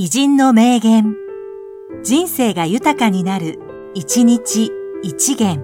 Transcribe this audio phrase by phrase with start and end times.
[0.00, 1.16] 偉人の名言。
[2.04, 3.58] 人生が豊かになる、
[3.94, 4.70] 一日
[5.02, 5.60] 一元。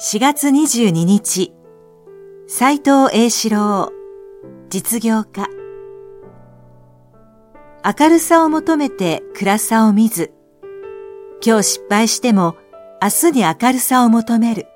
[0.00, 1.52] 4月22日、
[2.46, 3.92] 斎藤栄志郎、
[4.70, 5.46] 実業家。
[7.84, 10.32] 明るさを求めて暗さを見ず、
[11.46, 12.56] 今日失敗しても
[13.02, 14.66] 明日に明るさを求める。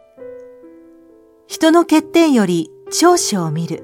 [1.46, 3.82] 人の欠点より長所を見る。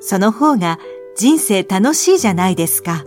[0.00, 0.78] その方が
[1.16, 3.04] 人生楽しいじゃないですか。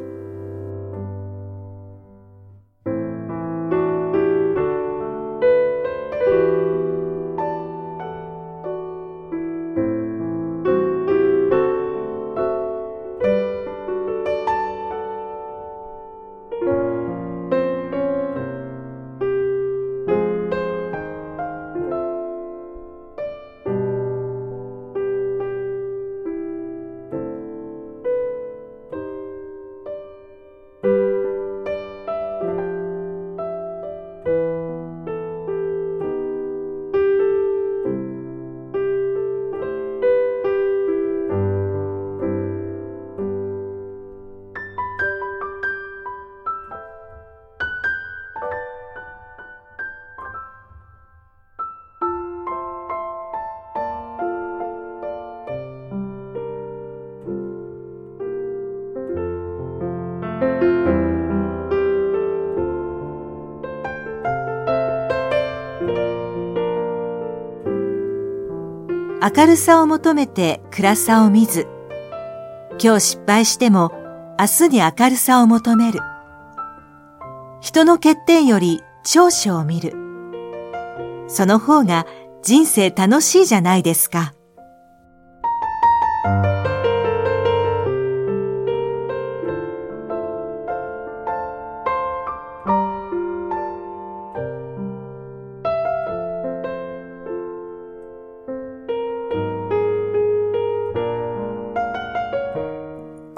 [69.23, 71.67] 明るさを求めて暗さを見ず、
[72.81, 73.91] 今日失敗しても
[74.39, 75.99] 明日に明るさを求める。
[77.61, 79.93] 人の欠点より長所を見る。
[81.27, 82.07] その方が
[82.41, 84.33] 人生楽しいじゃないですか。